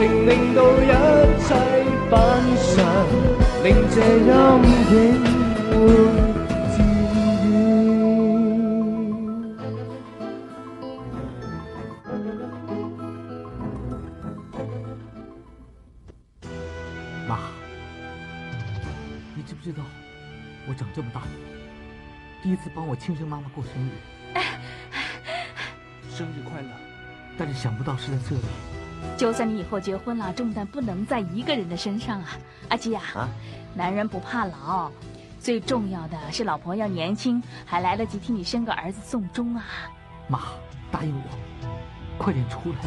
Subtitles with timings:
[0.00, 0.86] 情令到一
[1.42, 1.52] 切
[2.08, 2.16] 反
[2.56, 2.80] 常，
[3.62, 4.32] 令這陰
[4.88, 4.96] 影
[5.68, 5.76] 會
[6.72, 6.74] 漸
[7.44, 7.44] 遠。
[17.28, 17.30] 妈，
[19.36, 19.84] 你知不知道，
[20.66, 21.20] 我长这么大，
[22.42, 23.90] 第一次帮我亲生妈妈过生日，
[26.10, 26.70] 生日快乐！
[27.36, 28.42] 但是想不到是在这里。
[29.20, 32.28] 就算你以后结婚了，重担不能在一个人的身上啊！
[32.70, 33.28] 阿基呀、啊
[33.74, 34.90] 男人不怕老，
[35.38, 39.62] 最重要的是老婆要年轻，还来得及替你生个儿子送终啊！
[40.26, 40.40] 妈，
[40.90, 41.22] 答应我，
[42.16, 42.78] 快点出来。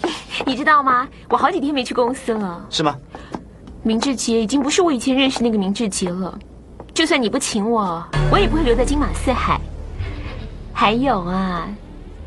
[0.44, 1.08] 你知道吗？
[1.28, 2.66] 我好几天没去公司了。
[2.70, 2.98] 是吗？
[3.84, 6.36] 明志杰已经不是我以前认识那个明志杰了。
[6.92, 9.60] 就算你不请我，我也不会留在金马四海。
[10.80, 11.66] 还有啊，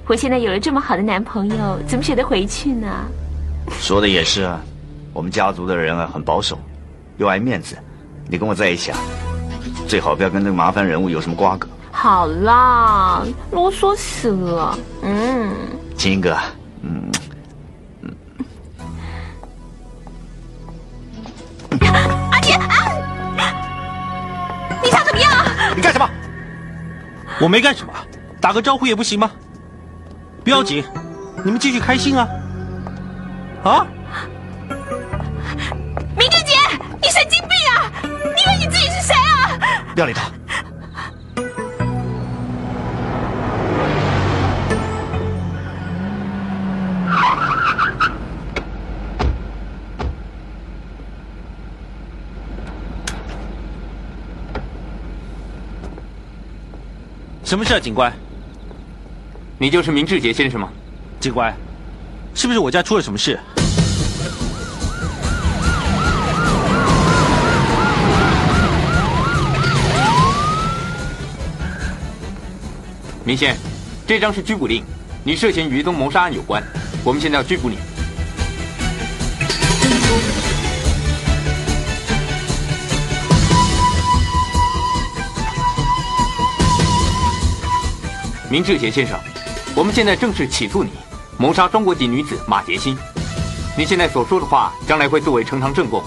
[0.07, 3.05] 我现在有了这么好的男朋友，怎么舍得回去呢？
[3.79, 4.59] 说的也是啊，
[5.13, 6.59] 我们家族的人啊很保守，
[7.15, 7.77] 又爱面子。
[8.27, 8.97] 你跟我在一起啊，
[9.87, 11.65] 最好不要跟那个麻烦人物有什么瓜葛。
[11.93, 14.77] 好啦，啰嗦死了。
[15.01, 15.55] 嗯，
[15.95, 16.37] 亲一个，
[16.81, 17.09] 嗯，
[22.31, 22.67] 阿杰啊，
[24.83, 25.31] 你想怎么样？
[25.73, 26.05] 你干什么？
[27.39, 27.93] 我没干什么，
[28.41, 29.31] 打个招呼也不行吗？
[30.43, 30.83] 不要紧，
[31.45, 32.27] 你们继续开心啊！
[33.63, 33.87] 啊！
[36.17, 36.55] 明志杰，
[36.99, 37.91] 你神经病啊！
[38.03, 39.85] 你以为你自己是谁啊？
[39.93, 40.31] 不要理他。
[57.43, 58.11] 什么事啊，警官？
[59.61, 60.69] 你就是明志杰先生吗？
[61.19, 61.55] 警官，
[62.33, 63.39] 是不是我家出了什么事？
[73.23, 73.55] 明先，
[74.07, 74.83] 这张是拘捕令，
[75.23, 76.63] 你涉嫌与一宗谋杀案有关，
[77.03, 77.77] 我们现在要拘捕你。
[88.49, 89.17] 明志杰先生，
[89.73, 90.91] 我们现在正式起诉你
[91.37, 92.97] 谋杀中国籍女子马杰欣。
[93.77, 96.03] 你现在所说的话，将来会作为呈堂证供。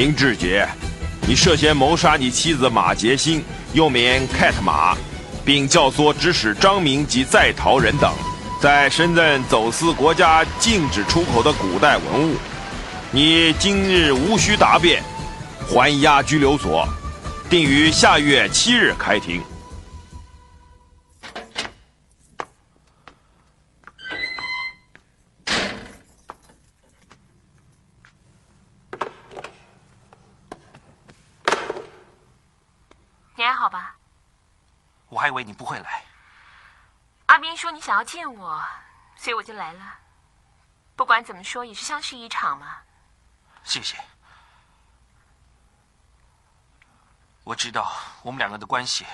[0.00, 0.66] 明志杰，
[1.28, 3.44] 你涉嫌谋杀你妻子马杰星，
[3.74, 4.96] 又名 Cat 马，
[5.44, 8.10] 并教唆指使张明及在逃人等，
[8.62, 12.36] 在深圳走私国家禁止出口的古代文物。
[13.10, 15.02] 你今日无需答辩，
[15.68, 16.88] 还押拘留所，
[17.50, 19.42] 定于下月七日开庭。
[35.40, 36.04] 为你不会来。
[37.26, 38.62] 阿斌说你想要见我，
[39.16, 39.98] 所以我就来了。
[40.94, 42.76] 不管怎么说，也是相识一场嘛。
[43.64, 43.96] 谢谢。
[47.42, 47.90] 我知道
[48.22, 49.06] 我们两个的关系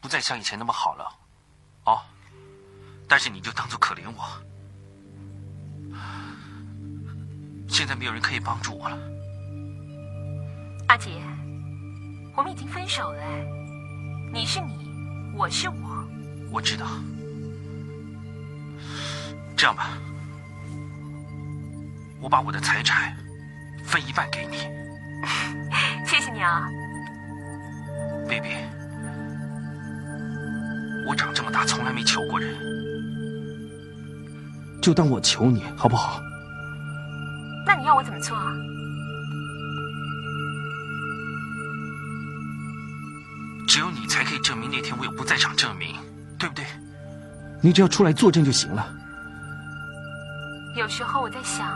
[0.00, 1.18] 不再像以前那么好了，
[1.86, 2.04] 哦。
[3.08, 4.28] 但是你就当做可怜我。
[7.66, 8.96] 现在没有人可以帮助我了。
[10.88, 11.10] 阿杰，
[12.36, 13.63] 我们已经分手了，
[14.34, 14.90] 你是你，
[15.36, 16.04] 我是我。
[16.50, 16.86] 我知道。
[19.56, 19.90] 这样吧，
[22.20, 23.16] 我把我的财产
[23.84, 24.56] 分一半给你。
[26.04, 26.68] 谢谢你啊
[28.28, 28.56] ，baby。
[31.06, 32.52] 我长这么大从来没求过人，
[34.82, 36.20] 就当我求你好不好？
[37.64, 38.52] 那你要我怎么做啊？
[44.44, 45.96] 证明那天我有不在场证明，
[46.38, 46.66] 对不对？
[47.62, 48.86] 你只要出来作证就行了。
[50.76, 51.66] 有时候我在想，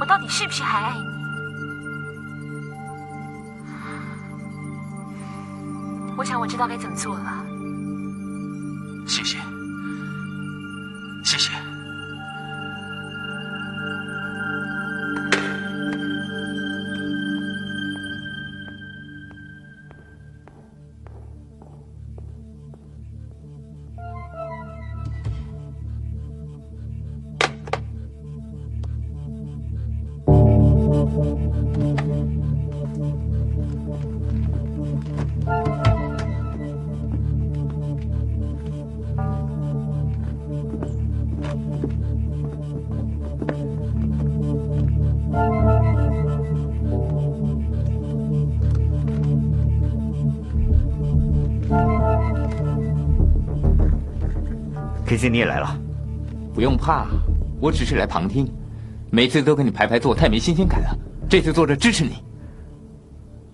[0.00, 1.04] 我到底是不是还爱你？
[6.16, 7.44] 我想我知道该怎么做了。
[9.06, 9.41] 谢谢，谢
[55.22, 55.78] C 你也来了，
[56.52, 57.06] 不用怕，
[57.60, 58.44] 我只是来旁听。
[59.08, 60.98] 每次都跟你排排坐，太没新鲜感了。
[61.28, 62.16] 这次坐着支持你。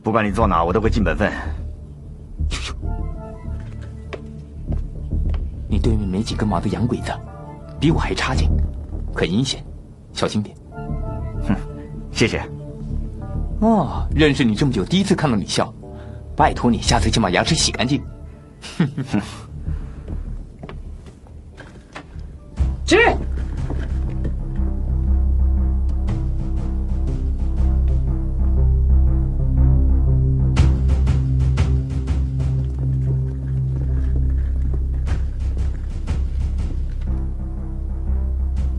[0.03, 1.31] 不管你坐哪，我都会尽本分。
[5.69, 7.13] 你对面没几根毛的洋鬼子，
[7.79, 8.49] 比我还差劲，
[9.15, 9.63] 很阴险，
[10.15, 10.57] 小心点。
[11.47, 11.55] 哼，
[12.11, 12.41] 谢谢。
[13.61, 15.71] 哦，认识你这么久，第一次看到你笑。
[16.35, 18.01] 拜托你，下次请把牙齿洗干净。
[18.79, 19.21] 哼哼哼
[22.89, 22.97] 哼。
[22.97, 22.97] 起！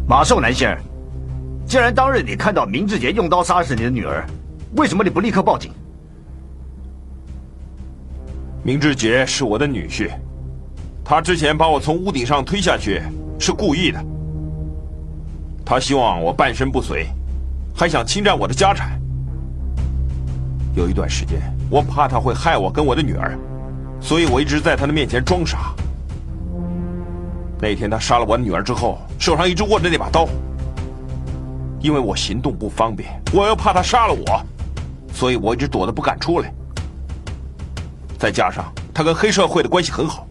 [0.08, 0.86] 马寿南先生，
[1.68, 4.26] 既然当日你看到明志杰用刀杀死你的女儿，
[4.76, 5.72] 为什么你不立刻报警？
[8.64, 10.10] 明志杰是我的女婿，
[11.06, 13.04] 他之前把我从屋顶上推下去。
[13.40, 14.06] 是故意的，
[15.66, 17.08] 他希望我半身不遂，
[17.74, 19.02] 还想侵占我的家产。
[20.76, 23.40] 有一段时间，我怕他会害我跟我的女儿，
[24.02, 25.74] 所以我一直在他的面前装傻。
[27.62, 30.28] 那天他杀了我的女儿之后，手上一直握着那把刀。
[31.82, 34.46] 因为我行动不方便，我又怕他杀了我，
[35.14, 36.54] 所以我一直躲得不敢出来。
[38.18, 40.28] 再加上他跟黑社会的关系很好。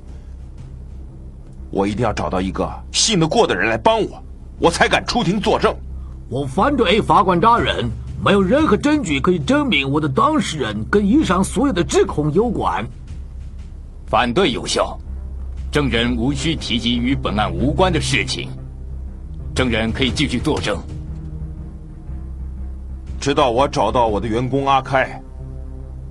[1.71, 4.23] 我一定要找到一个信得过的人来帮我，
[4.59, 5.75] 我才敢出庭作证。
[6.29, 7.91] 我反对法官大人，
[8.25, 12.87] 没有任何证据可以证明我的当事人跟以上所有的指控有关。
[14.07, 14.99] 反对有效，
[15.71, 18.49] 证人无需提及与本案无关的事情，
[19.55, 20.79] 证人可以继续作证。
[23.21, 25.21] 直到我找到我的员工阿开，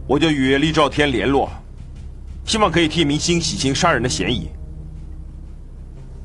[0.08, 1.50] 我就与厉兆天联络，
[2.46, 4.48] 希望可以替明星洗清杀人的嫌疑。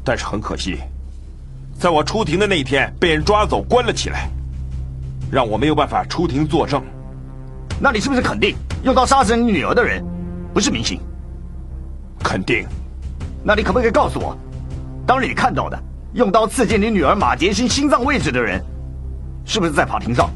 [0.04, 0.78] 但是很可惜，
[1.78, 4.28] 在我出庭的那一天被人抓走关了起来，
[5.30, 6.82] 让我没有办法出庭作证。
[7.80, 10.04] 那你是不是肯定用刀杀死你女儿的人
[10.52, 11.00] 不是明星？
[12.22, 12.66] 肯定。
[13.44, 14.36] 那你可不可以告诉我，
[15.06, 15.80] 当日你看到的
[16.14, 18.64] 用刀刺进你女儿马杰欣心脏位置的人
[19.44, 20.30] 是不是在法庭上？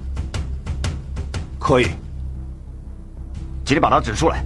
[1.59, 1.89] 可以。
[3.65, 4.45] 请你把他指出来。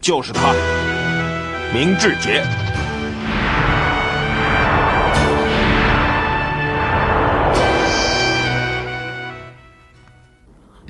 [0.00, 0.54] 就是他，
[1.74, 2.42] 明志杰。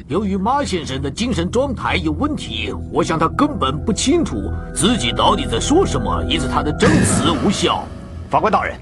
[0.07, 4.37] 由于马先生的精神状态有问题，我想他根本不清楚
[4.75, 7.85] 自己到底在说什么，因此他的证词无效。
[8.31, 8.75] 法官大人，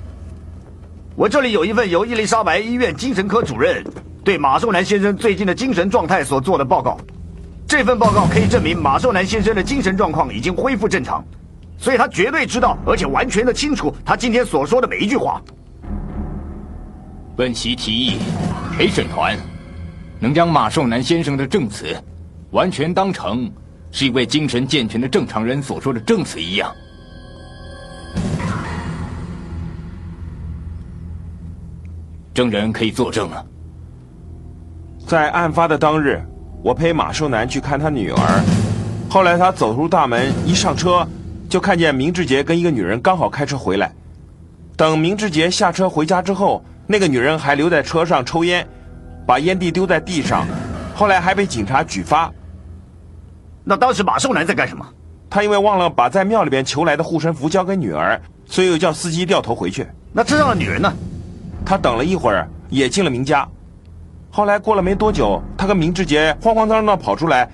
[1.15, 3.85] 我这里有一份由伊丽莎白医院精神科主任
[4.25, 6.99] 对马寿南先生最近的精神状态所做的报告。
[7.67, 11.25] 这份报告可以证明马寿南先生的精神状况已经恢复正常，
[11.77, 15.43] 所以他绝对知道，而且完全的清楚他今天所说的每一句话。
[17.37, 18.19] 本席提议，
[18.73, 19.37] 陪审团。
[20.19, 21.95] 能将马寿南先生的证词
[22.51, 23.53] 完全当成
[23.91, 26.73] 是一位精神健全的正常人所说的证词一样。
[32.33, 33.45] 证人可以作证了。
[35.07, 36.19] 在案发的当日，
[36.67, 38.45] 我陪马寿南去看他女儿。
[39.09, 41.07] 后来他走出大门，一上车
[41.49, 43.93] 就看见明志杰跟一个女人刚好开车回来。
[44.77, 48.67] 等明志杰下车回家之后，那个女人还留在车上抽烟。
[49.25, 50.45] 把烟蒂丢在地上，
[50.93, 52.33] 后来还被警察举发。
[53.63, 54.85] 那当时马寿南在干什么？
[55.31, 59.87] 他因为忘了把在庙里边求来的护身符交给女儿，所以又叫司机掉头回去。
[60.13, 60.93] 那车上的女人呢？
[61.65, 63.49] 他等了一会儿，也进了明家。
[64.37, 67.49] 后来过了没多久，他跟明志杰慌慌张张的跑出来，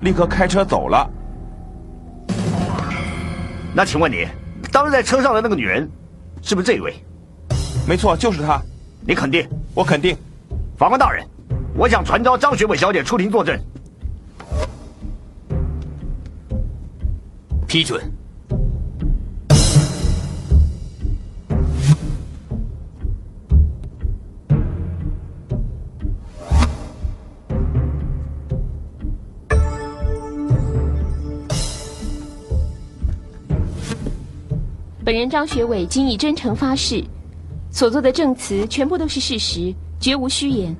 [0.00, 1.06] 立刻开车走了。
[3.74, 4.26] 那请问你，
[4.72, 5.86] 当时在车上的那个女人，
[6.40, 6.94] 是不是这一位？
[7.86, 8.58] 没错，就是她。
[9.06, 9.46] 你肯定？
[9.74, 10.16] 我肯定。
[10.74, 11.22] 法官大人，
[11.76, 13.60] 我想传召张学伟小姐出庭作证。
[17.68, 18.02] 批准。
[35.04, 37.02] 本人张学伟今以真诚发誓，
[37.72, 39.74] 所做的证词全部都是事实。
[39.98, 40.74] 绝无虚言。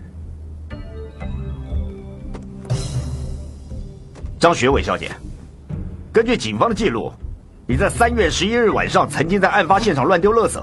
[4.38, 5.10] 张学伟小姐，
[6.12, 7.12] 根据警方的记录，
[7.68, 10.60] 你在三月十一日晚上曾经在案发现场乱丢垃圾，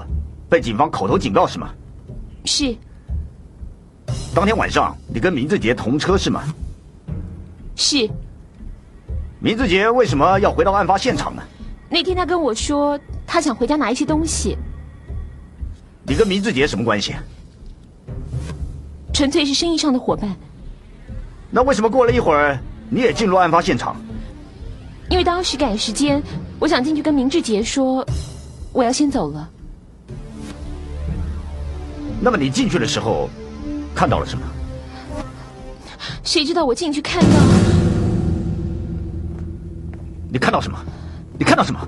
[0.48, 1.70] 被警方口头警告是吗？
[2.44, 2.74] 是。
[4.34, 6.42] 当天晚上你跟明志杰同车是吗？
[7.76, 8.08] 是。
[9.38, 11.42] 明志杰为什么要回到案发现场呢？
[11.88, 12.98] 那天他跟我说，
[13.32, 14.58] 他想回家拿一些东西。
[16.02, 17.14] 你跟明志杰什么关系？
[19.12, 20.34] 纯粹是生意上的伙伴。
[21.48, 22.58] 那为什么过了一会儿
[22.88, 23.94] 你也进入案发现场？
[25.10, 26.20] 因为当时赶时间，
[26.58, 28.04] 我想进去跟明志杰说，
[28.72, 29.48] 我要先走了。
[32.20, 33.30] 那么你进去的时候
[33.94, 34.44] 看到了什么？
[36.24, 37.28] 谁知道我进去看到？
[40.28, 40.76] 你看到什么？
[41.38, 41.80] 你看到什么？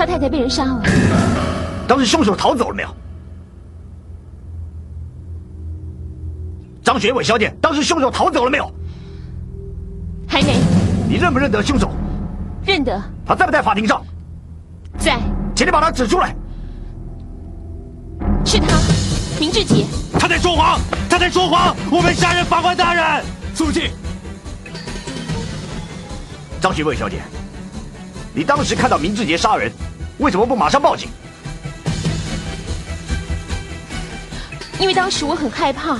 [0.00, 0.82] 他太太被人杀了。
[1.86, 2.88] 当时凶手逃走了没有？
[6.82, 8.72] 张学伟小姐，当时凶手逃走了没有？
[10.26, 10.56] 还没。
[11.06, 11.90] 你认不认得凶手？
[12.64, 12.98] 认得。
[13.26, 14.02] 他在不在法庭上？
[14.96, 15.18] 在。
[15.54, 16.34] 请你把他指出来。
[18.46, 18.68] 是他，
[19.38, 19.84] 明志杰。
[20.18, 20.80] 他在说谎，
[21.10, 21.76] 他在说谎！
[21.92, 23.22] 我们杀人，法官大人，
[23.54, 23.90] 肃静。
[26.58, 27.20] 张学伟小姐，
[28.34, 29.70] 你当时看到明志杰杀人，
[30.20, 31.08] 为什么不马上报警？
[34.78, 35.98] 因为当时我很害怕，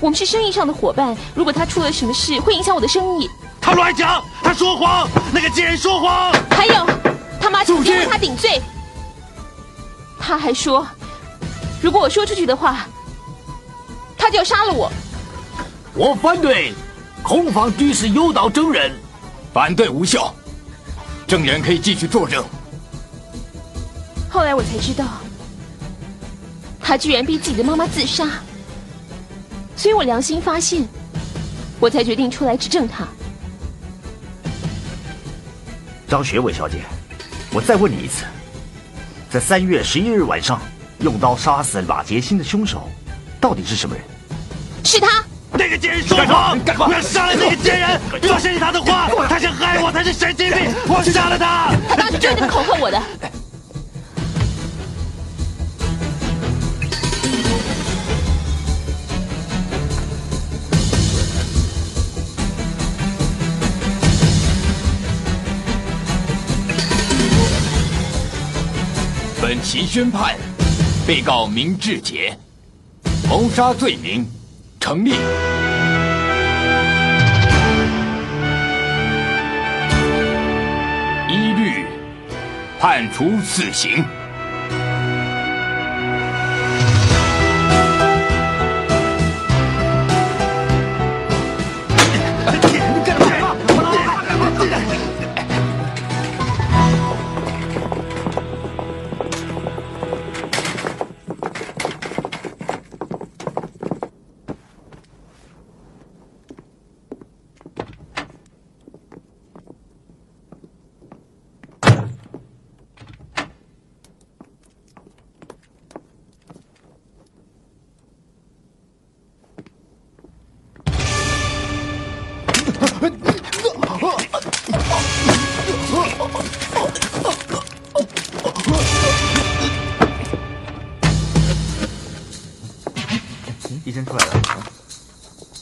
[0.00, 3.28] 我们是生意上的伙伴，如果他出了什么事，会影响我的生意。
[3.60, 6.32] 他乱讲，他说谎，那个贱人说谎。
[6.50, 6.86] 还有，
[7.40, 8.62] 他妈今天为他顶罪。
[10.18, 10.86] 他还说，
[11.82, 12.86] 如果我说出去的话，
[14.16, 14.90] 他就要杀了我。
[15.94, 16.72] 我反对，
[17.22, 18.92] 控方居士诱导证人，
[19.52, 20.34] 反对无效，
[21.26, 22.44] 证人可以继续作证。
[24.34, 25.06] 后来我才知道。
[26.80, 28.28] 他居然逼自己的妈妈自杀，
[29.76, 30.84] 所以我良心发现，
[31.78, 33.06] 我才决定出来指证他。
[36.08, 36.78] 张学伟小姐，
[37.52, 38.24] 我再问你一次，
[39.30, 40.60] 在三月十一日晚上
[40.98, 42.90] 用刀杀死马杰新的凶手，
[43.40, 44.04] 到底是什么人？
[44.82, 45.24] 是他。
[45.52, 48.00] 那个贱人说谎，我要杀了那个贱人！
[48.20, 50.74] 不要相信他的话，他想害我，他是神经病！
[50.88, 51.72] 我杀了他！
[51.88, 53.00] 他当时就是这么恐吓我的。
[69.46, 70.36] 本席宣判，
[71.06, 72.34] 被告明志杰
[73.28, 74.26] 谋杀罪名
[74.80, 75.10] 成立，
[81.28, 81.84] 一律
[82.80, 84.02] 判处死刑。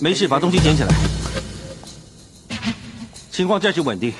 [0.03, 0.93] 没事，把东西捡起来。
[3.31, 4.13] 情况暂时稳定。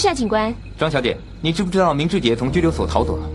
[0.00, 0.54] 什么事啊，警官？
[0.78, 3.28] 张小姐，你知不知道明志杰从拘留所逃走了？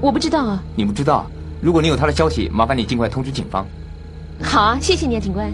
[0.00, 0.62] 我不知道啊。
[0.76, 1.26] 你不知道？
[1.60, 3.66] 如果你有他的消息，麻烦你尽快通知警方。
[4.40, 5.50] 好啊，谢谢你啊，警官。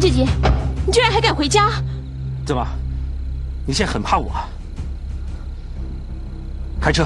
[0.00, 0.26] 明志杰，
[0.86, 1.68] 你居然还敢回家？
[2.46, 2.66] 怎么？
[3.66, 4.48] 你现在很怕我啊？
[6.80, 7.04] 开车。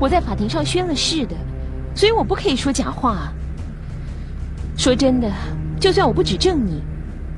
[0.00, 1.36] 我在法庭上宣了誓的，
[1.94, 3.30] 所以我不可以说假话。
[4.78, 5.30] 说真的，
[5.78, 6.82] 就算我不指证你，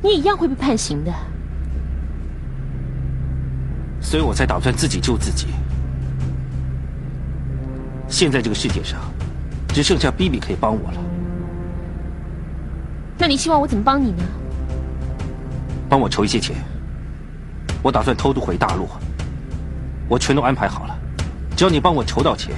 [0.01, 1.13] 你也一样会被判刑的。
[4.01, 5.49] 所以我才打算自己救自己。
[8.15, 9.01] 现在这个世界上，
[9.71, 10.99] 只剩下 B B 可以帮我了。
[13.19, 14.23] 那你希望我怎么帮你呢？
[15.89, 16.55] 帮我筹一些钱，
[17.83, 18.87] 我打算偷渡回大陆，
[20.09, 20.97] 我全都安排好了。
[21.57, 22.55] 只要你帮我筹到钱，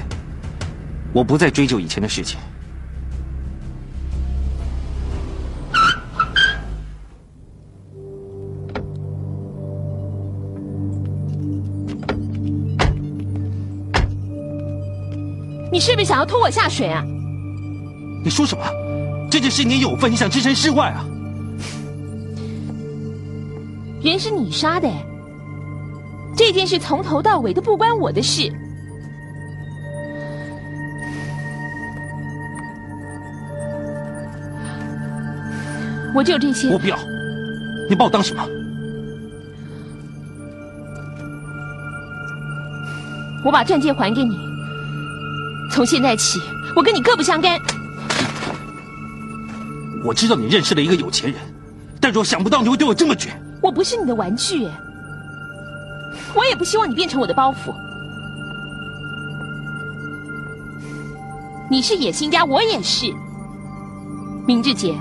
[1.11, 2.39] 我不再追究以前的事情。
[15.77, 17.05] 你是不是想要拖我下水啊？
[18.25, 18.65] 你说什么？
[19.31, 21.05] 这件事你也有份，你想置身事外啊？
[24.03, 24.91] 人是你杀的，
[26.35, 28.51] 这件事从头到尾都不关我的事。
[36.15, 36.71] 我就这些。
[36.71, 36.97] 我不要，
[37.91, 38.43] 你把我当什么？
[43.45, 44.56] 我把钻戒还给你。
[45.77, 46.41] 从现在起
[46.75, 47.61] 我跟你各不相干。
[50.03, 51.39] 我知道你认识了一个有钱人
[52.01, 53.29] 但是我想不到你会对我这么绝。
[53.61, 54.67] 我不是你的玩具
[56.35, 57.75] 我也不希望你变成我的包袱。
[61.71, 63.13] 你是野心家我也是。
[64.47, 64.97] 明智姐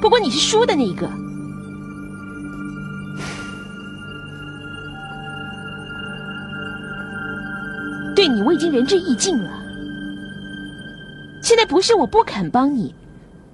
[0.00, 1.06] 不过你是输的那一个。
[8.16, 9.67] 对你我已经仁至义尽了。
[11.48, 12.94] 现在不是我不肯帮你，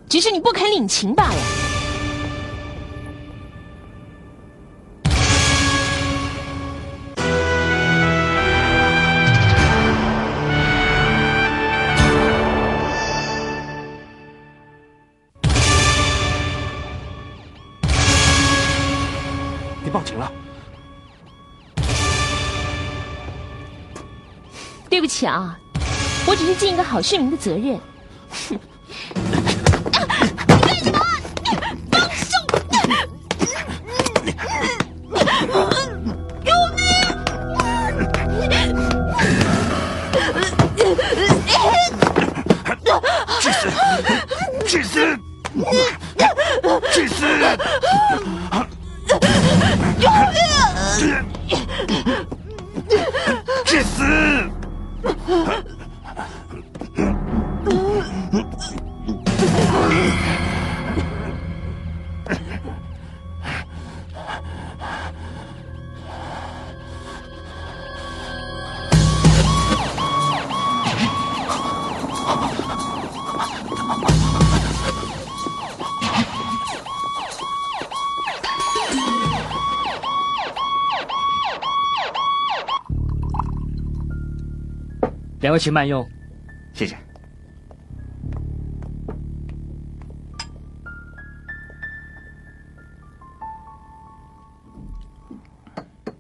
[0.09, 1.37] 只是你不肯领情罢了。
[19.85, 20.33] 你报警了？
[24.90, 25.57] 对不起啊，
[26.26, 27.78] 我只是尽一个好市民的责任。
[28.30, 28.58] 哼
[43.40, 43.68] 去死！
[44.66, 45.06] 去死！
[46.92, 47.24] 去死！
[53.64, 54.02] 去死！
[85.54, 86.04] 位请慢用。
[86.72, 86.96] 谢谢。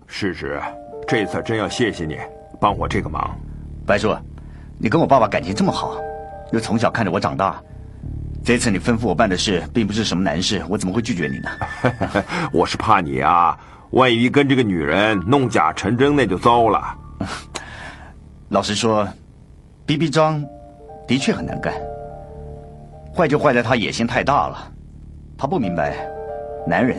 [0.06, 0.62] 世侄，
[1.08, 2.16] 这次真要谢谢你
[2.60, 3.36] 帮我这个忙。
[3.84, 4.16] 白叔，
[4.78, 5.96] 你跟我爸爸感情这么好，
[6.52, 7.60] 又从小看着我长大，
[8.44, 11.50] 这次你吩咐我办的事并不是什么难事，我怎么会拒绝你呢？
[12.54, 13.58] 我是怕你啊，
[13.90, 16.96] 万一跟这个女人弄假成真，那就糟了。
[18.48, 19.06] 老实说，
[19.86, 20.42] 逼逼张
[21.06, 21.74] 的确很难干，
[23.14, 24.72] 坏就坏在他野心太大了。
[25.36, 26.08] 他不明白，
[26.66, 26.98] 男人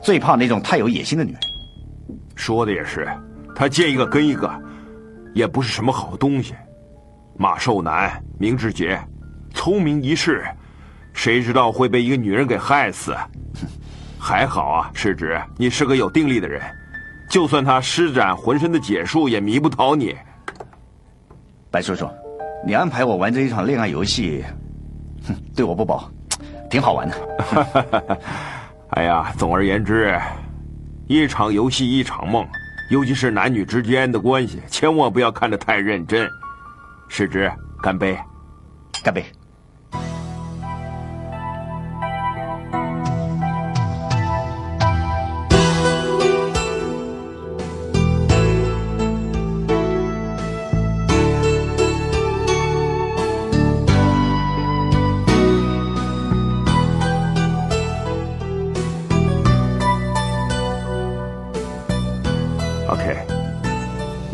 [0.00, 1.40] 最怕那种太有野心的女人。
[2.34, 3.06] 说的也是，
[3.54, 4.50] 他见一个跟一个，
[5.34, 6.54] 也不是什么好东西。
[7.36, 8.98] 马寿南、明志杰，
[9.52, 10.42] 聪明一世，
[11.12, 13.14] 谁知道会被一个女人给害死？
[14.18, 16.62] 还好啊，世侄，你是个有定力的人，
[17.28, 20.16] 就算他施展浑身的解数，也迷不倒你。
[21.74, 22.08] 白叔叔，
[22.64, 24.44] 你安排我玩这一场恋爱游戏，
[25.26, 26.08] 哼，对我不薄，
[26.70, 28.18] 挺好玩的。
[28.94, 30.16] 哎呀，总而言之。
[31.08, 32.46] 一场游戏一场梦，
[32.90, 36.30] 尤其是男女之间的关系，千万不要看得太认真。
[37.08, 37.50] 师侄，
[37.82, 38.16] 干杯！
[39.02, 39.24] 干杯！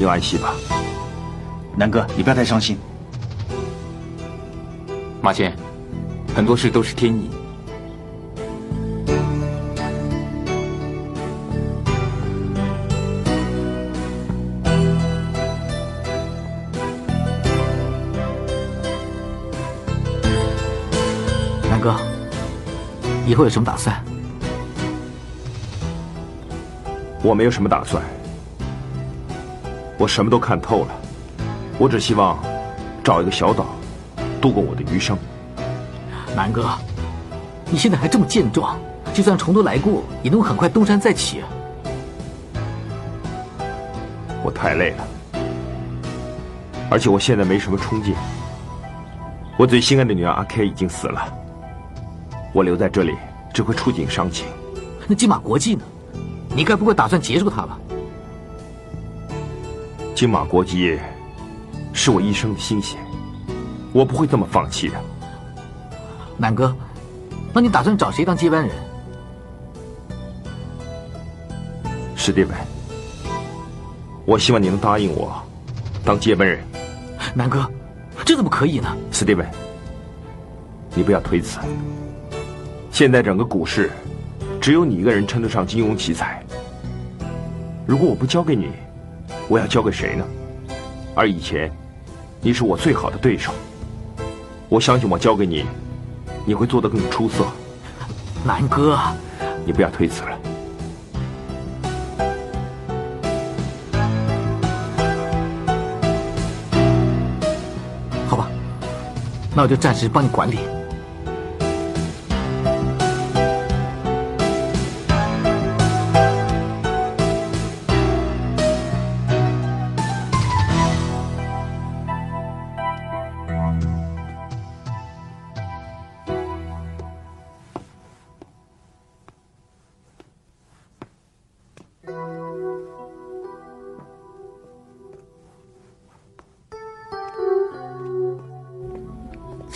[0.00, 0.54] 你安息吧。
[1.76, 2.78] 南哥，你不要太伤心。
[5.20, 5.54] 马仙，
[6.34, 7.28] 很多事都是天意。
[21.68, 21.94] 南哥，
[23.26, 24.02] 以后有什么打算？
[27.22, 28.02] 我没有什么打算，
[30.00, 30.94] 我什么都看透了，
[31.78, 32.42] 我只希望
[33.04, 33.66] 找一个小岛，
[34.40, 35.14] 度过我的余生。
[36.34, 36.70] 南哥，
[37.70, 38.80] 你现在还这么健壮，
[39.12, 41.42] 就算重头来过，也能很快东山再起。
[44.42, 45.06] 我太累了，
[46.90, 48.14] 而且我现在没什么冲劲。
[49.58, 51.22] 我最心爱的女儿阿 K 已经死了，
[52.54, 53.14] 我留在这里
[53.52, 54.46] 只会触景伤情。
[55.06, 55.82] 那金马国际呢？
[56.56, 57.78] 你该不会打算结束它吧？
[60.20, 60.98] 金马国际
[61.94, 62.98] 是我一生的心血，
[63.90, 64.94] 我不会这么放弃的。
[66.36, 66.76] 南哥，
[67.54, 68.70] 那你打算找谁当接班人？
[72.14, 72.54] 史蒂文，
[74.26, 75.42] 我希望你能答应我，
[76.04, 76.62] 当接班人。
[77.34, 77.66] 南哥，
[78.22, 78.94] 这怎么可以呢？
[79.10, 79.50] 史蒂文，
[80.94, 81.58] 你不要推辞。
[82.90, 83.90] 现在整个股市，
[84.60, 86.44] 只有你一个人称得上金融奇才。
[87.86, 88.68] 如果我不交给你，
[89.50, 90.24] 我要交给谁呢？
[91.12, 91.68] 而以前，
[92.40, 93.50] 你是我最好的对手。
[94.68, 95.64] 我相信我交给你，
[96.46, 97.44] 你会做得更出色。
[98.44, 98.96] 南哥，
[99.66, 100.38] 你不要推辞了。
[108.28, 108.48] 好吧，
[109.56, 110.60] 那我就暂时帮你管理。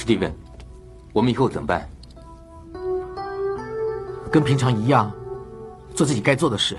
[0.05, 0.31] 史蒂文，
[1.15, 1.89] 我们以后怎么办？
[4.31, 5.11] 跟平常一样，
[5.95, 6.77] 做自己该做的事。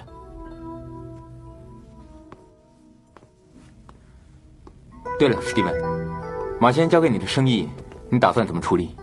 [5.17, 5.73] 对了，史蒂文，
[6.61, 7.67] 马先生交给你的生意，
[8.11, 8.95] 你打算怎么处理？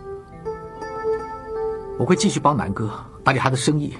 [1.99, 2.89] 我会继续帮南哥
[3.25, 3.93] 打理他的生意，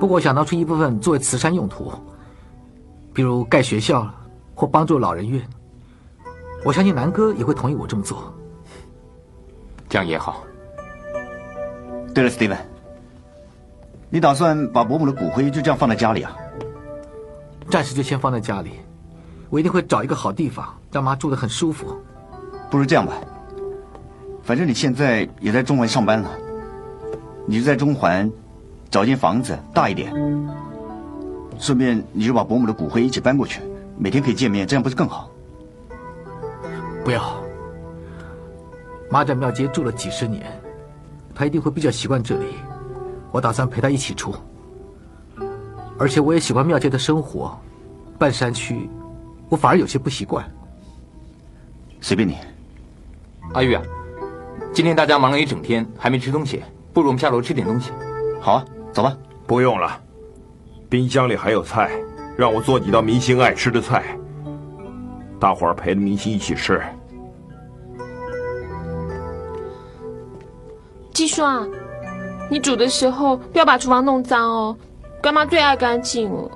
[0.00, 1.92] 不过我想拿出一部分作为慈善用途，
[3.14, 4.12] 比如盖学校
[4.56, 5.48] 或帮助老人院。
[6.64, 8.34] 我相信南哥也会同意我这么做。
[9.88, 10.44] 这样也好。
[12.14, 12.58] 对了，Steven，
[14.10, 16.36] 你打算把伯母的骨灰就这样放在家里啊？
[17.70, 18.70] 暂时就先放在家里，
[19.50, 21.96] 我一定会找一个好地方，让妈住得很舒服。
[22.70, 23.12] 不如这样吧，
[24.42, 26.30] 反正你现在也在中环上班了，
[27.46, 28.30] 你就在中环
[28.90, 30.10] 找一间房子大一点，
[31.58, 33.60] 顺便你就把伯母的骨灰一起搬过去，
[33.98, 35.30] 每天可以见面，这样不是更好？
[37.04, 37.22] 不要。
[39.10, 40.46] 妈在庙街住了几十年，
[41.34, 42.46] 她一定会比较习惯这里。
[43.30, 44.34] 我打算陪她一起住，
[45.98, 47.58] 而且我也喜欢庙街的生活，
[48.18, 48.88] 半山区，
[49.48, 50.44] 我反而有些不习惯。
[52.00, 52.36] 随便你，
[53.54, 53.82] 阿玉啊，
[54.72, 57.90] 今天大家忙了一整天，还没吃东西，不如我们下楼吃点东西。
[58.40, 59.16] 好啊，走吧。
[59.46, 60.00] 不用了，
[60.90, 61.90] 冰箱里还有菜，
[62.36, 64.16] 让我做几道明星爱吃的菜，
[65.40, 66.82] 大伙儿陪着明星一起吃。
[71.18, 71.66] 季叔啊，
[72.48, 74.78] 你煮的时候不要把厨房弄脏哦，
[75.20, 76.48] 干妈最爱干净了。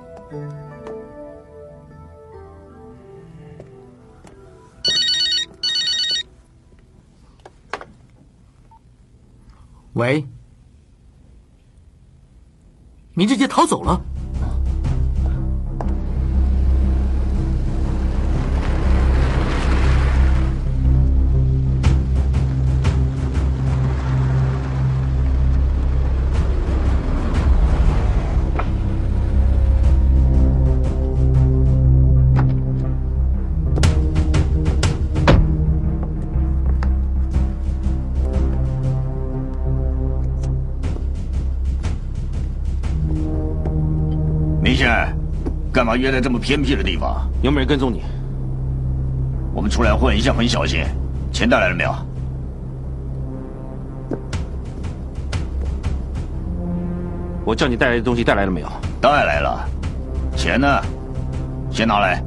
[9.91, 10.25] 喂，
[13.15, 14.01] 明志杰逃走了。
[45.83, 47.29] 干嘛约在这么偏僻的地方？
[47.41, 48.01] 有没有人跟踪你？
[49.53, 50.81] 我们出来混，一向很小心。
[51.33, 51.93] 钱带来了没有？
[57.43, 58.67] 我叫你带来的东西带来了没有？
[59.01, 59.67] 带来了。
[60.37, 60.81] 钱呢？
[61.69, 62.22] 先拿来。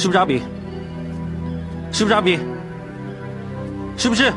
[0.00, 0.40] 是不是阿炳？
[1.92, 2.40] 是不是阿炳？
[3.98, 4.32] 是不是？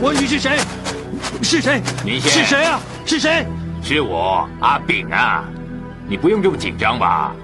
[0.00, 0.56] 文宇是谁？
[1.42, 1.82] 是谁？
[2.04, 2.80] 明轩是谁啊？
[3.04, 3.44] 是谁？
[3.82, 5.42] 是我阿炳啊！
[6.06, 7.34] 你不用这么紧张吧？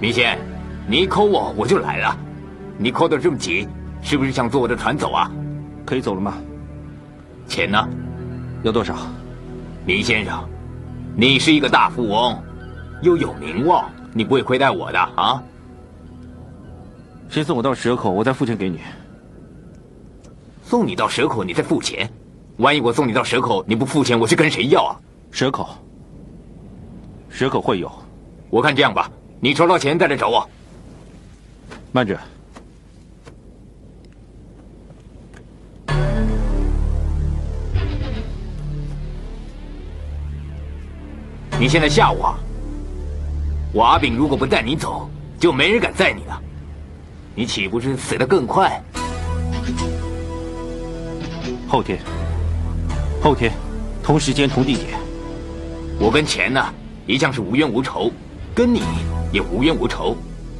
[0.00, 0.38] 明先，
[0.86, 2.16] 你一 call 我，我就来了。
[2.76, 3.66] 你 call 的这么急，
[4.00, 5.30] 是不是想坐我的船走啊？
[5.84, 6.34] 可以走了吗？
[7.48, 7.88] 钱呢？
[8.62, 8.94] 要多少？
[9.84, 10.48] 明先生，
[11.16, 12.40] 你是一个大富翁，
[13.02, 15.42] 又有名望，你不会亏待我的啊？
[17.28, 18.78] 先送我到蛇口，我再付钱给你。
[20.62, 22.08] 送你到蛇口，你再付钱？
[22.58, 24.94] 万一我送你到蛇口，你不付钱，我去跟谁要啊？
[25.32, 25.68] 蛇口，
[27.28, 27.90] 蛇口会有。
[28.50, 30.48] 我看这样吧，你筹到钱再来找我。
[31.92, 32.18] 慢着，
[41.58, 42.38] 你现在吓我啊？
[43.72, 46.42] 我阿炳如果不带你走，就没人敢载你了。
[47.34, 48.82] 你岂不是死得更快？
[51.68, 52.00] 后天，
[53.22, 53.52] 后天，
[54.02, 54.98] 同时间同地点。
[56.00, 56.74] 我跟钱呢，
[57.06, 58.10] 一向是无冤无仇，
[58.58, 58.82] 跟你
[59.30, 60.16] 也无冤无仇。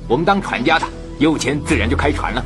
[0.06, 0.86] 我们当船家的，
[1.18, 2.44] 有钱自然就开船了。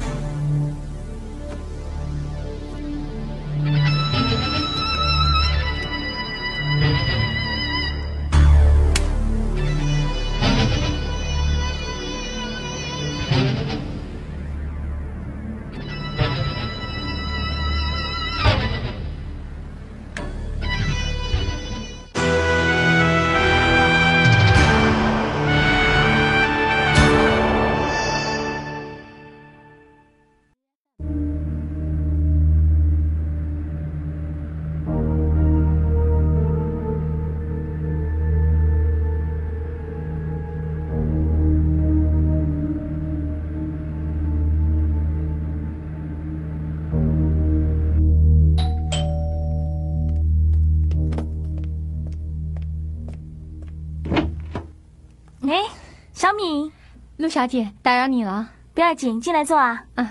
[57.32, 58.50] 小姐，打扰你了。
[58.74, 59.82] 不要紧，进来坐啊。
[59.94, 60.06] 嗯。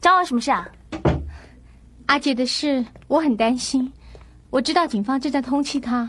[0.00, 0.68] 找我什么事啊？
[2.06, 3.92] 阿杰的事，我很担心。
[4.50, 6.08] 我知道警方正在通缉他，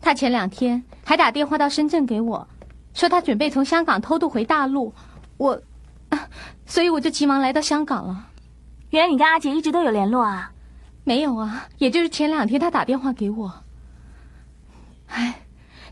[0.00, 2.48] 他前两天还打电话到深圳给我，
[2.94, 4.90] 说他准备从香港偷渡回大陆。
[5.36, 5.60] 我，
[6.64, 8.30] 所以我就急忙来到香港了。
[8.88, 10.50] 原来你跟阿杰一直都有联络啊？
[11.04, 13.52] 没有啊，也就是前两天他打电话给我。
[15.08, 15.42] 唉，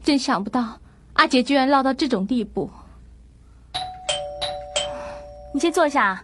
[0.03, 0.81] 真想不到
[1.17, 2.71] 阿杰居然落到这种地步。
[5.53, 6.23] 你先坐下。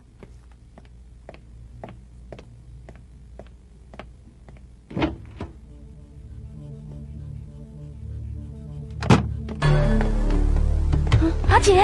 [11.48, 11.83] 阿杰，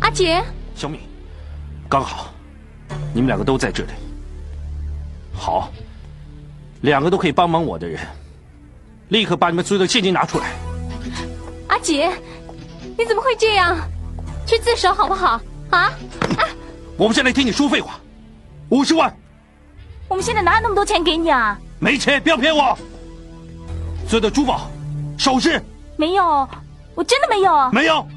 [0.00, 0.42] 阿杰，
[0.74, 1.00] 小敏，
[1.88, 2.32] 刚好，
[3.12, 3.90] 你们两个都在这里。
[5.32, 5.70] 好，
[6.80, 8.00] 两个都可以帮忙我的人，
[9.08, 10.52] 立刻把你们所有的现金拿出来。
[11.68, 12.10] 阿杰，
[12.98, 13.76] 你怎么会这样？
[14.46, 15.40] 去自首好不好？
[15.70, 15.92] 啊
[16.38, 16.48] 啊？
[16.96, 17.98] 我不是来听你说废话。
[18.68, 19.14] 五十万，
[20.08, 21.58] 我们现在哪有那么多钱给你啊？
[21.78, 22.78] 没钱，不要骗我。
[24.08, 24.70] 所有的珠宝、
[25.18, 25.60] 首饰，
[25.96, 26.48] 没有，
[26.94, 27.70] 我真的没有。
[27.72, 28.08] 没有，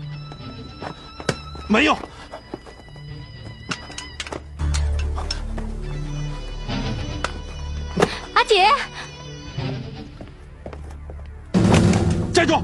[1.68, 1.98] 没有。
[8.34, 8.68] 阿杰，
[12.32, 12.64] 站住！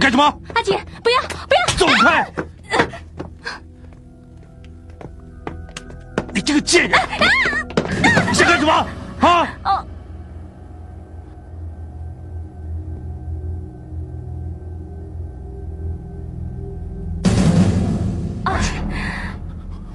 [0.00, 0.24] 干什么？
[0.54, 1.60] 阿杰，不要，不要！
[1.76, 2.26] 走开！
[6.32, 6.98] 你这个贱人！
[8.26, 8.72] 你想干什么？
[9.20, 9.46] 啊！
[9.64, 9.86] 哦，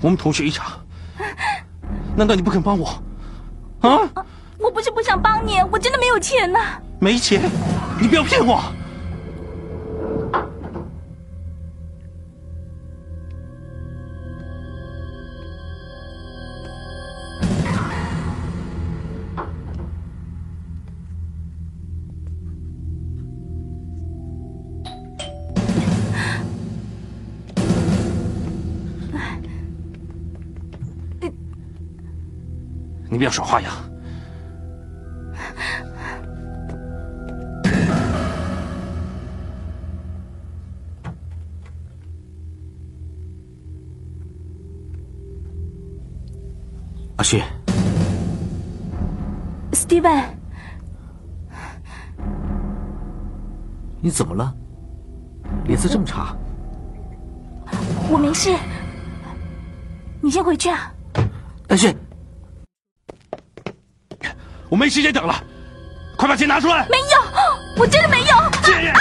[0.01, 0.71] 我们同学一场，
[2.15, 2.87] 难道你不肯帮我？
[3.81, 4.07] 啊！
[4.59, 6.79] 我不是不想帮你，我真的没有钱呐。
[6.99, 7.41] 没钱？
[7.99, 8.61] 你不要骗我！
[33.25, 33.73] 要耍花样。
[47.15, 47.41] 阿旭。
[49.71, 50.23] Steven。
[54.01, 54.55] 你怎么了？
[55.65, 56.37] 脸色这么差。
[58.07, 58.55] 我没事。
[60.21, 60.93] 你先回去啊。
[61.69, 61.95] 阿旭。
[64.75, 65.33] 我没时间等了，
[66.17, 66.85] 快把钱拿出来！
[66.89, 67.05] 没有，
[67.77, 68.35] 我真的没有。
[68.61, 68.93] 贱人！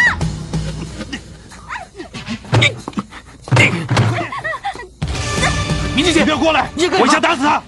[5.97, 6.70] 明志姐，不要过来！
[6.77, 7.61] 你我想打死他！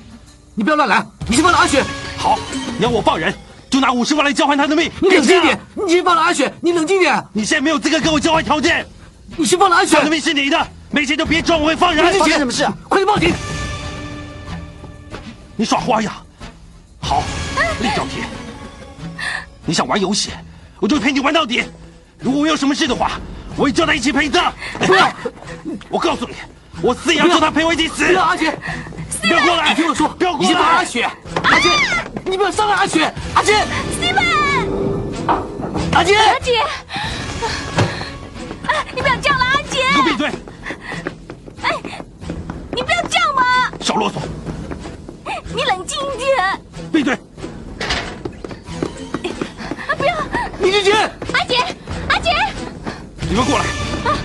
[0.54, 1.04] 你不要乱来！
[1.26, 1.82] 你先放了阿雪。
[2.16, 2.38] 好，
[2.78, 3.34] 你要我放人，
[3.68, 4.88] 就拿五十万来交换他的命。
[5.02, 5.58] 你冷静点！
[5.74, 7.20] 你先放了阿雪，你冷静点！
[7.32, 8.86] 你现在没有资格跟我交换条件。
[9.34, 9.96] 你先放了阿雪。
[9.96, 12.04] 他的命是你的，没钱就别装我会放人。
[12.04, 12.68] 明志姐，什么事？
[12.88, 13.34] 快去报警！
[15.56, 16.14] 你耍花样！
[17.00, 17.24] 好，
[17.80, 18.26] 另找天。
[19.64, 20.30] 你想玩游戏，
[20.80, 21.64] 我就陪你玩到底。
[22.18, 23.12] 如果我有什么事的话，
[23.56, 24.52] 我会叫他一起陪葬。
[24.80, 25.12] 不要！
[25.90, 26.34] 我告诉你，
[26.82, 28.06] 我死也要叫他陪我一起死。
[28.06, 28.56] 不要，阿雪！
[29.20, 29.70] 不要过来！
[29.70, 30.48] 你听我说，不要过来！
[30.48, 31.10] 你先放阿雪，
[31.42, 31.68] 阿杰，
[32.24, 33.52] 你不要伤害阿雪，阿杰。
[33.98, 34.24] Steven，
[35.92, 36.52] 阿杰，阿杰，
[38.68, 39.78] 哎，你不要这样了，阿姐。
[39.94, 40.28] 给我闭嘴！
[41.62, 41.70] 哎，
[42.72, 43.42] 你不要这样嘛！
[43.80, 44.20] 少啰嗦！
[45.54, 46.60] 你冷静一点。
[46.92, 47.14] 闭嘴！
[49.88, 49.90] 啊，
[50.58, 50.72] 不要！
[50.72, 50.92] 明志姐，
[51.32, 51.56] 阿杰，
[52.08, 52.30] 阿杰，
[53.28, 53.64] 你们过来！
[54.04, 54.16] 啊，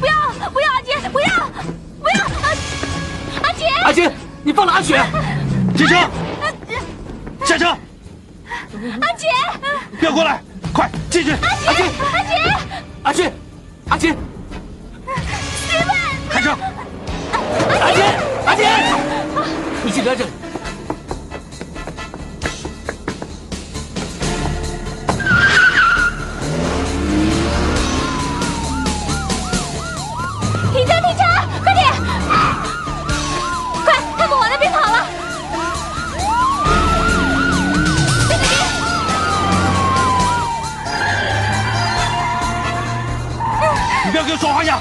[0.00, 0.12] 不要，
[0.50, 1.26] 不要，阿杰，不要，
[2.00, 4.10] 不要，阿阿杰，阿杰，
[4.42, 4.96] 你放了阿雪。
[5.76, 5.94] 下车！
[7.44, 7.66] 下车！
[7.66, 9.26] 阿杰，
[9.98, 10.40] 不要过来！
[10.72, 11.32] 快进去！
[11.32, 12.32] 阿杰，阿杰，
[13.02, 13.32] 阿杰，
[13.88, 14.16] 阿姐
[15.68, 15.94] ，Steven，
[16.30, 16.56] 开车！
[17.80, 18.02] 阿杰，
[18.46, 18.64] 阿杰，
[19.84, 20.30] 你先在这里。
[44.34, 44.80] 你不要给我耍花样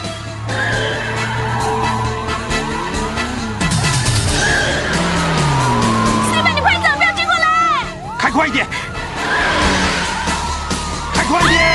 [6.27, 7.85] ！Steven，你快走，不要追过来！
[8.17, 8.65] 开快一点！
[11.13, 11.72] 开快一点！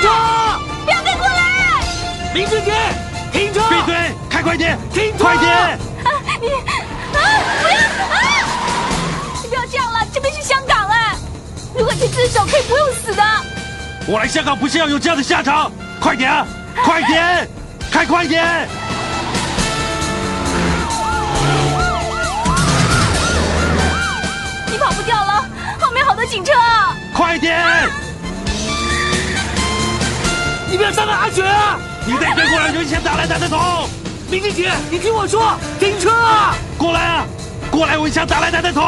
[0.00, 0.08] 车！
[0.84, 1.82] 不要跟过来！
[2.34, 2.72] 林志杰，
[3.32, 3.60] 停车！
[3.68, 3.94] 闭嘴！
[4.28, 4.78] 开快点！
[4.92, 5.24] 停车！
[5.24, 5.50] 快点！
[5.52, 5.78] 啊，
[6.40, 6.72] 你啊，
[7.12, 7.74] 不要
[8.06, 8.46] 啊！
[9.42, 11.16] 你不要这样了，这边是香港哎，
[11.74, 13.22] 如果去自首可以不用死的。
[14.06, 15.72] 我来香港不是要有这样的下场！
[16.00, 16.46] 快点啊！
[16.84, 17.48] 快点！
[17.90, 18.68] 开快点！
[24.70, 25.44] 你跑不掉了，
[25.80, 26.94] 后面好多警车啊！
[27.14, 28.05] 快点！
[30.76, 31.78] 你不要伤害阿雪啊！
[32.04, 33.88] 你再追过来，就一枪打来打得头！
[34.30, 36.10] 明志姐，你听我说，停车！
[36.76, 37.24] 过来啊！
[37.70, 38.82] 过来，我一枪打来打得头！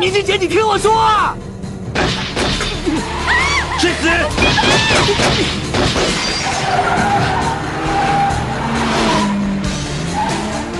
[0.00, 1.36] 明志姐，你听我说啊！
[3.78, 4.08] 去死！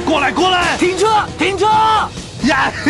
[0.06, 0.78] 过来，过来！
[0.78, 1.06] 停车！
[1.38, 1.66] 停车！
[2.44, 2.72] 呀！
[2.82, 2.88] 不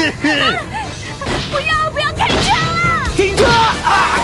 [1.58, 3.44] 要不要开枪啊停车！
[3.44, 4.20] 啊！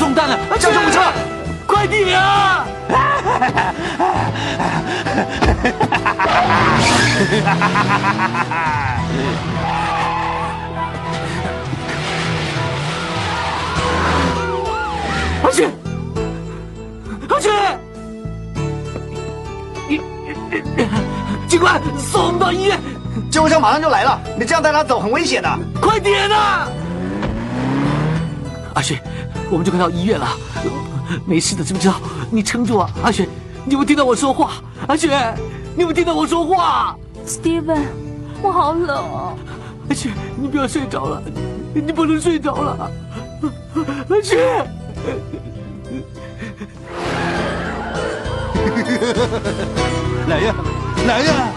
[0.00, 0.98] 中弹了，叫救护车！
[1.66, 2.64] 快点啊！
[15.42, 15.68] 阿雪，
[17.28, 17.50] 阿雪，
[19.86, 20.00] 你
[21.46, 22.80] 警官 送我们到医院，
[23.30, 25.58] 救护车马上就来了，你这样带他走很危险的。
[25.78, 26.66] 快点啊！
[28.80, 28.98] 阿雪，
[29.50, 30.26] 我们就快到医院了，
[31.26, 31.96] 没事的，知不知道？
[32.30, 33.28] 你撑住啊，阿雪，
[33.66, 34.52] 你有没有听到我说话？
[34.86, 35.34] 阿雪，
[35.76, 37.82] 你有没有听到我说话？Steven，
[38.40, 39.36] 我好冷哦。
[39.90, 41.22] 阿雪，你不要睡着了，
[41.74, 42.90] 你不能睡着了，
[44.08, 44.64] 阿雪。
[50.26, 50.54] 来呀，
[51.06, 51.52] 来呀！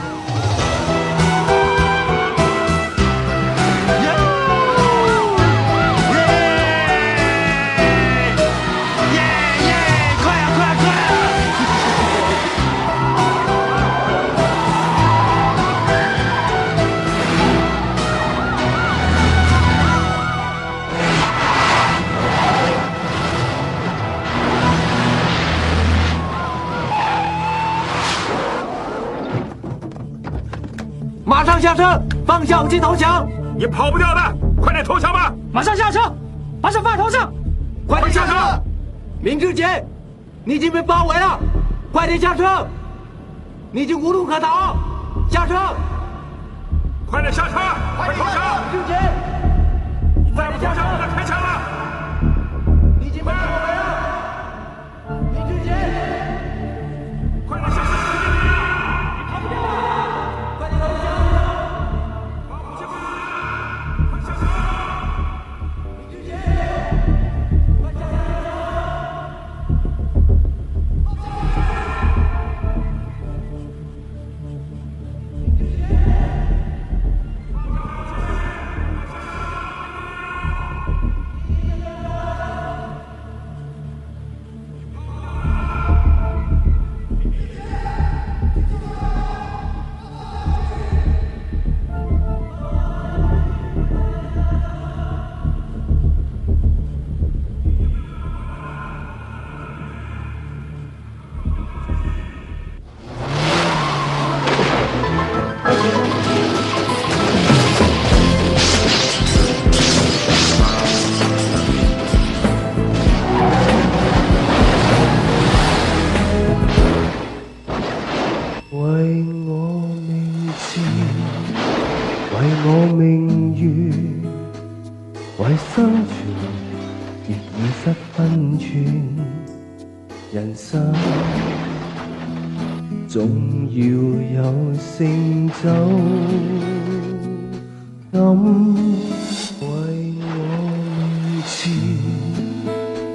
[31.73, 33.27] 下车，放下武器投降！
[33.57, 34.21] 你跑不掉的，
[34.61, 35.33] 快点投降吧！
[35.51, 36.01] 马上下车，
[36.61, 37.33] 把手放在头上，
[37.87, 38.61] 快点下车！
[39.19, 39.83] 明志杰，
[40.43, 41.39] 你已经被包围了，
[41.91, 42.67] 快点下车！
[43.71, 44.75] 你已经无路可逃，
[45.31, 45.55] 下车！
[47.09, 47.55] 快点下车，
[47.97, 48.61] 快投降！
[48.71, 48.99] 明志杰，
[50.25, 51.22] 你再不投降，我开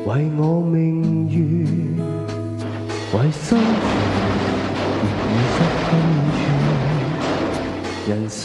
[0.09, 1.67] 为我名誉，
[3.13, 3.61] 为生存。
[5.29, 5.87] 已失分
[6.33, 6.41] 寸，
[8.09, 8.41] 人生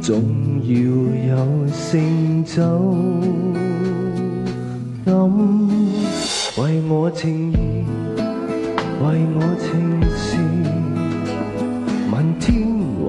[0.00, 0.08] 总
[0.64, 0.72] 要
[1.36, 1.36] 有
[1.76, 2.56] 成就
[5.04, 5.12] 感。
[6.56, 7.54] 为我情义，
[9.02, 9.04] 为
[9.34, 9.68] 我情
[10.16, 10.38] 事，
[12.10, 12.46] 问天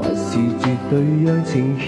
[0.02, 0.28] 还是
[0.60, 0.94] 绝对
[1.24, 1.88] 让情牵。